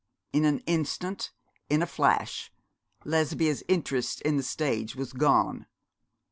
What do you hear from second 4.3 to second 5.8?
the stage was gone.